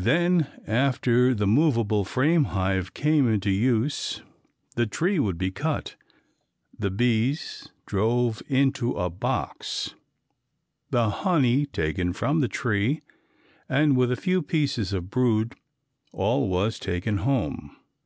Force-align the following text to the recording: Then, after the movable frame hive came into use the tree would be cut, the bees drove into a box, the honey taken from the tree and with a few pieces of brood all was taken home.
Then, 0.00 0.46
after 0.66 1.34
the 1.34 1.46
movable 1.46 2.02
frame 2.06 2.44
hive 2.56 2.94
came 2.94 3.28
into 3.28 3.50
use 3.50 4.22
the 4.76 4.86
tree 4.86 5.18
would 5.18 5.36
be 5.36 5.50
cut, 5.50 5.94
the 6.78 6.90
bees 6.90 7.68
drove 7.84 8.40
into 8.48 8.92
a 8.92 9.10
box, 9.10 9.94
the 10.88 11.10
honey 11.10 11.66
taken 11.66 12.14
from 12.14 12.40
the 12.40 12.48
tree 12.48 13.02
and 13.68 13.94
with 13.94 14.10
a 14.10 14.16
few 14.16 14.40
pieces 14.40 14.94
of 14.94 15.10
brood 15.10 15.54
all 16.12 16.48
was 16.48 16.78
taken 16.78 17.18
home. 17.18 17.76